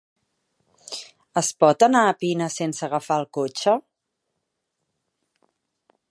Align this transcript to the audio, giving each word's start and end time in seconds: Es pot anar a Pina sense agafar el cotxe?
Es 1.41 1.49
pot 1.63 1.85
anar 1.87 2.01
a 2.11 2.15
Pina 2.23 2.47
sense 2.55 2.83
agafar 2.87 3.17
el 3.23 3.27
cotxe? 3.39 3.77